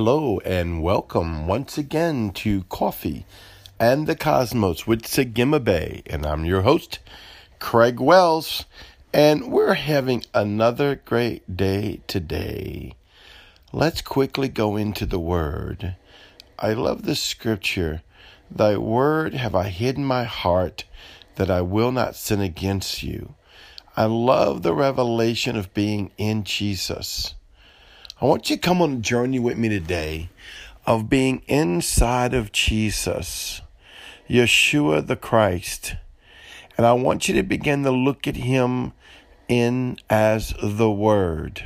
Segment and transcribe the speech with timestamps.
[0.00, 3.26] Hello and welcome once again to Coffee
[3.80, 6.04] and the Cosmos with Sagima Bay.
[6.06, 7.00] And I'm your host,
[7.58, 8.64] Craig Wells.
[9.12, 12.94] And we're having another great day today.
[13.72, 15.96] Let's quickly go into the Word.
[16.60, 18.02] I love the scripture
[18.48, 20.84] Thy Word have I hidden my heart
[21.34, 23.34] that I will not sin against you.
[23.96, 27.34] I love the revelation of being in Jesus.
[28.20, 30.28] I want you to come on a journey with me today
[30.84, 33.60] of being inside of Jesus,
[34.28, 35.94] Yeshua the Christ.
[36.76, 38.92] And I want you to begin to look at him
[39.46, 41.62] in as the Word.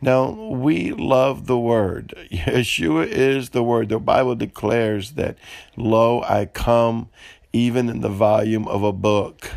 [0.00, 2.14] Now, we love the Word.
[2.30, 3.88] Yeshua is the Word.
[3.88, 5.36] The Bible declares that,
[5.76, 7.08] Lo, I come
[7.52, 9.50] even in the volume of a book.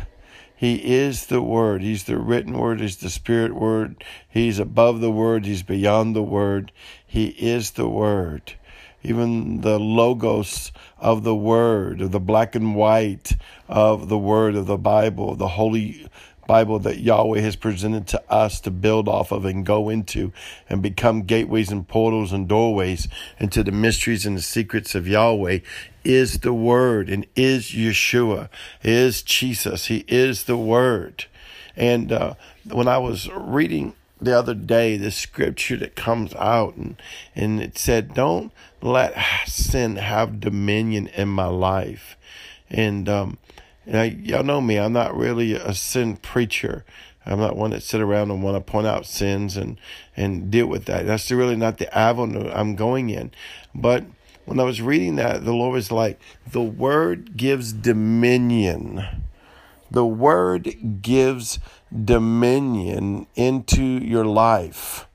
[0.64, 1.82] He is the Word.
[1.82, 2.80] He's the written Word.
[2.80, 4.02] He's the Spirit Word.
[4.26, 5.44] He's above the Word.
[5.44, 6.72] He's beyond the Word.
[7.06, 8.54] He is the Word.
[9.02, 13.36] Even the logos of the Word, of the black and white
[13.68, 16.08] of the Word of the Bible, the Holy
[16.46, 20.32] Bible that Yahweh has presented to us to build off of and go into
[20.68, 25.60] and become gateways and portals and doorways into the mysteries and the secrets of Yahweh
[26.04, 28.48] is the Word and is Yeshua,
[28.82, 29.86] is Jesus.
[29.86, 31.26] He is the Word.
[31.76, 32.34] And uh,
[32.70, 36.96] when I was reading the other day the scripture that comes out and,
[37.34, 42.16] and it said, Don't let sin have dominion in my life.
[42.70, 43.38] And um,
[43.86, 46.84] y'all know me, I'm not really a sin preacher.
[47.26, 49.78] I'm not one that sit around and want to point out sins and,
[50.16, 51.06] and deal with that.
[51.06, 53.30] That's really not the avenue I'm going in.
[53.74, 54.04] But
[54.44, 59.24] when I was reading that, the Lord was like, the word gives dominion.
[59.90, 61.58] The word gives
[62.04, 65.06] dominion into your life.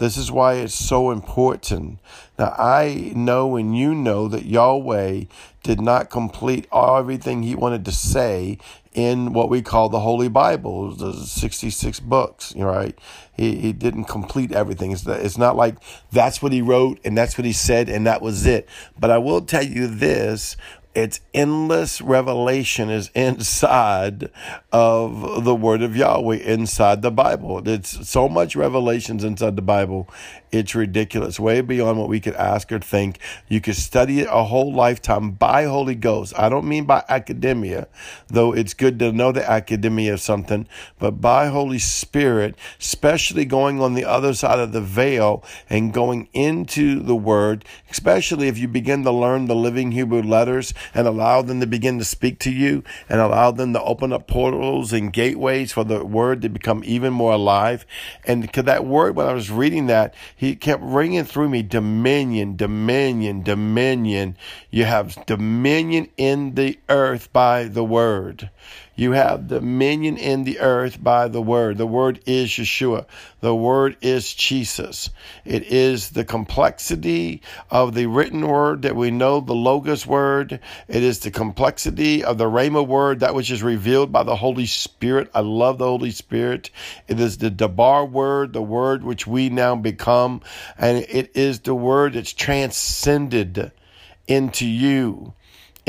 [0.00, 1.98] This is why it's so important.
[2.38, 5.24] Now, I know and you know that Yahweh
[5.62, 8.56] did not complete everything he wanted to say
[8.94, 12.98] in what we call the Holy Bible, the 66 books, right?
[13.36, 14.90] He, he didn't complete everything.
[14.90, 15.76] It's, it's not like
[16.10, 18.66] that's what he wrote and that's what he said and that was it.
[18.98, 20.56] But I will tell you this
[20.94, 24.28] its endless revelation is inside
[24.72, 27.66] of the word of Yahweh, inside the Bible.
[27.68, 30.08] It's so much revelations inside the Bible.
[30.50, 33.20] It's ridiculous, way beyond what we could ask or think.
[33.46, 36.32] You could study it a whole lifetime by Holy Ghost.
[36.36, 37.86] I don't mean by academia,
[38.26, 40.66] though it's good to know the academia of something,
[40.98, 46.28] but by Holy Spirit, especially going on the other side of the veil and going
[46.32, 51.42] into the Word, especially if you begin to learn the living Hebrew letters and allow
[51.42, 55.12] them to begin to speak to you and allow them to open up portals and
[55.12, 57.86] gateways for the word to become even more alive.
[58.24, 62.56] And because that word, when I was reading that, he kept ringing through me dominion,
[62.56, 64.36] dominion, dominion.
[64.70, 68.50] You have dominion in the earth by the word.
[69.00, 71.78] You have dominion in the earth by the word.
[71.78, 73.06] The word is Yeshua.
[73.40, 75.08] The word is Jesus.
[75.46, 80.60] It is the complexity of the written word that we know, the Logos word.
[80.88, 84.66] It is the complexity of the Rhema word, that which is revealed by the Holy
[84.66, 85.30] Spirit.
[85.34, 86.70] I love the Holy Spirit.
[87.08, 90.40] It is the Debar word, the word which we now become.
[90.78, 93.72] And it is the word that's transcended
[94.26, 95.34] into you.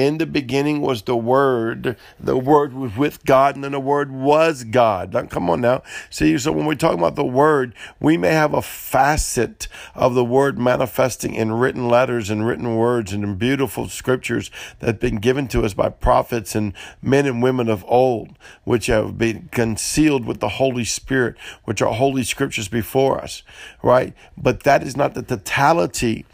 [0.01, 1.95] In the beginning was the Word.
[2.19, 5.13] The Word was with God, and then the Word was God.
[5.13, 5.84] Now, come on now.
[6.09, 10.25] See, so when we're talking about the Word, we may have a facet of the
[10.25, 15.17] Word manifesting in written letters and written words and in beautiful scriptures that have been
[15.17, 16.73] given to us by prophets and
[17.03, 21.94] men and women of old, which have been concealed with the Holy Spirit, which are
[21.94, 23.44] holy scriptures before us,
[23.84, 24.16] right?
[24.35, 26.25] But that is not the totality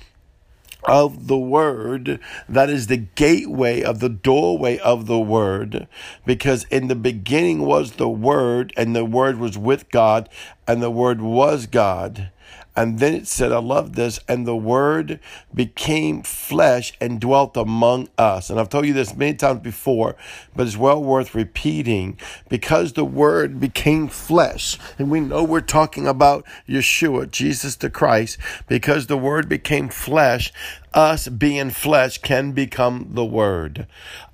[0.87, 5.87] of the word that is the gateway of the doorway of the word
[6.25, 10.29] because in the beginning was the word and the word was with God
[10.67, 12.31] and the word was God
[12.77, 15.19] and then it said, I love this, and the word
[15.51, 18.51] became flesh and dwelt among us.
[18.51, 20.15] And I've told you this many times before,
[20.55, 22.19] but it's well worth repeating
[22.49, 24.77] because the word became flesh.
[24.99, 28.37] And we know we're talking about Yeshua, Jesus the Christ,
[28.67, 30.53] because the word became flesh
[30.93, 33.87] us being flesh can become the Word.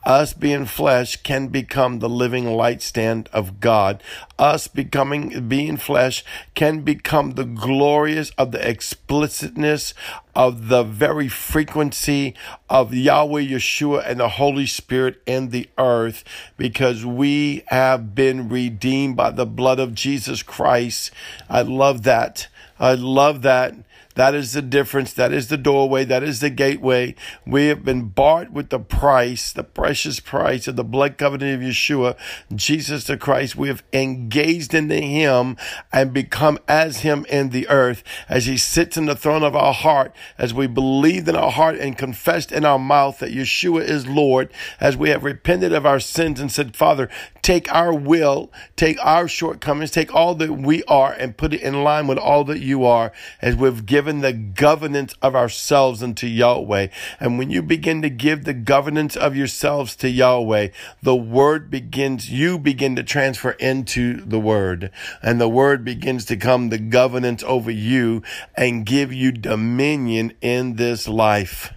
[0.06, 4.04] Us being flesh can become the living light stand of God.
[4.38, 6.24] Us becoming, being flesh
[6.56, 9.94] can become the glorious of the explicitness
[10.36, 12.36] of the very frequency
[12.70, 16.24] of Yahweh Yeshua and the Holy Spirit in the earth
[16.58, 21.12] because we have been redeemed by the blood of Jesus Christ.
[21.50, 22.48] I love that.
[22.80, 23.76] I love that
[24.16, 25.14] That is the difference.
[25.14, 26.06] That is the doorway.
[26.06, 27.16] That is the gateway.
[27.46, 31.68] We have been bought with the price, the precious price of the blood covenant of
[31.68, 32.16] Yeshua,
[32.54, 33.56] Jesus the Christ.
[33.56, 35.58] We have engaged into Him
[35.92, 39.74] and become as Him in the earth as He sits in the throne of our
[39.74, 44.08] heart, as we believed in our heart and confessed in our mouth that Yeshua is
[44.08, 47.10] Lord, as we have repented of our sins and said, Father,
[47.42, 51.84] take our will, take our shortcomings, take all that we are and put it in
[51.84, 53.12] line with all that you are
[53.42, 56.88] as we've given the governance of ourselves unto Yahweh.
[57.20, 60.70] And when you begin to give the governance of yourselves to Yahweh,
[61.02, 64.92] the word begins, you begin to transfer into the word
[65.22, 68.22] and the word begins to come the governance over you
[68.56, 71.74] and give you dominion in this life.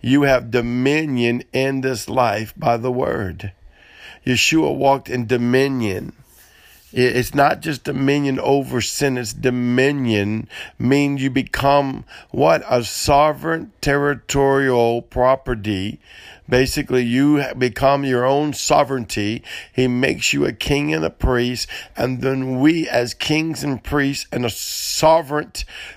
[0.00, 3.52] You have dominion in this life by the word.
[4.26, 6.12] Yeshua walked in dominion.
[6.96, 10.48] It's not just dominion over sin, it's dominion
[10.78, 12.62] means you become what?
[12.68, 15.98] A sovereign territorial property
[16.48, 19.42] Basically, you become your own sovereignty.
[19.72, 21.66] He makes you a king and a priest.
[21.96, 25.52] And then we, as kings and priests and a sovereign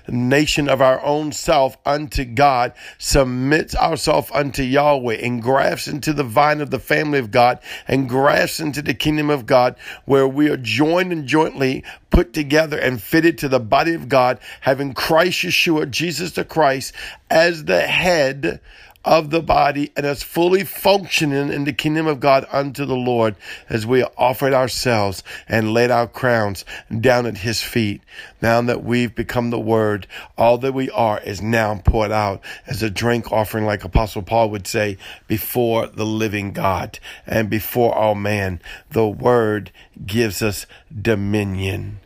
[0.07, 6.23] nation of our own self unto God, submits ourselves unto Yahweh and grafts into the
[6.23, 10.49] vine of the family of God and grafts into the kingdom of God, where we
[10.49, 15.39] are joined and jointly put together and fitted to the body of God, having Christ
[15.43, 16.93] Yeshua, Jesus the Christ,
[17.29, 18.61] as the head
[19.07, 23.37] of the body and as fully functioning in the kingdom of God unto the Lord
[23.69, 26.65] as we offered ourselves and laid our crowns
[26.99, 28.01] down at his feet.
[28.41, 30.07] Now that we've become the word,
[30.37, 34.49] all that we are is now poured out as a drink offering, like Apostle Paul
[34.49, 38.61] would say, before the living God and before all man.
[38.91, 39.71] The word
[40.05, 40.65] gives us
[41.01, 42.01] dominion.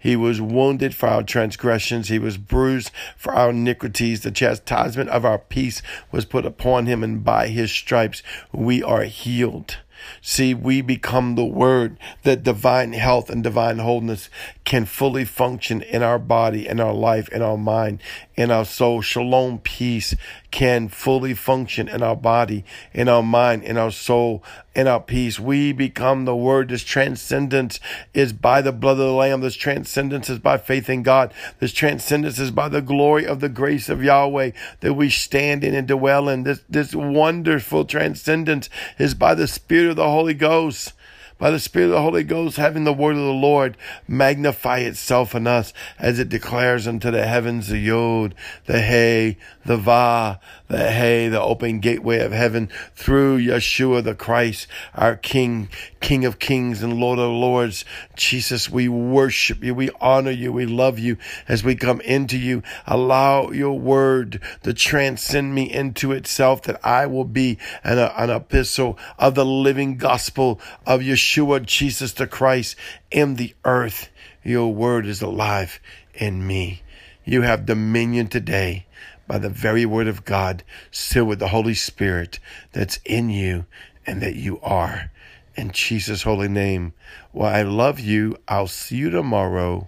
[0.00, 2.08] He was wounded for our transgressions.
[2.08, 4.22] He was bruised for our iniquities.
[4.22, 9.04] The chastisement of our peace was put upon him, and by his stripes we are
[9.04, 9.76] healed.
[10.22, 14.30] See, we become the word that divine health and divine wholeness
[14.64, 18.00] can fully function in our body, in our life, in our mind,
[18.34, 19.02] in our soul.
[19.02, 20.14] Shalom, peace
[20.50, 24.42] can fully function in our body, in our mind, in our soul,
[24.74, 25.38] in our peace.
[25.38, 26.68] We become the word.
[26.68, 27.80] This transcendence
[28.14, 29.40] is by the blood of the Lamb.
[29.40, 31.32] This transcendence is by faith in God.
[31.58, 35.74] This transcendence is by the glory of the grace of Yahweh that we stand in
[35.74, 36.44] and dwell in.
[36.44, 38.68] This, this wonderful transcendence
[38.98, 40.92] is by the Spirit of the Holy Ghost
[41.40, 43.76] by the Spirit of the Holy Ghost, having the word of the Lord
[44.06, 48.34] magnify itself in us as it declares unto the heavens the Yod,
[48.66, 50.38] the Hey, the Va,
[50.68, 55.70] the Hey, the open gateway of heaven through Yeshua the Christ, our King,
[56.00, 57.86] King of kings and Lord of lords.
[58.16, 59.74] Jesus, we worship you.
[59.74, 60.52] We honor you.
[60.52, 61.16] We love you
[61.48, 62.62] as we come into you.
[62.86, 68.98] Allow your word to transcend me into itself that I will be an, an epistle
[69.18, 72.76] of the living gospel of Yeshua Yeshua, Jesus the Christ,
[73.10, 74.08] in the earth.
[74.42, 75.80] Your word is alive
[76.14, 76.82] in me.
[77.24, 78.86] You have dominion today
[79.28, 82.40] by the very word of God, sealed with the Holy Spirit
[82.72, 83.66] that's in you
[84.06, 85.12] and that you are.
[85.54, 86.94] In Jesus' holy name.
[87.32, 88.36] Well, I love you.
[88.48, 89.86] I'll see you tomorrow.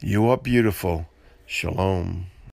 [0.00, 1.06] You are beautiful.
[1.46, 2.26] Shalom.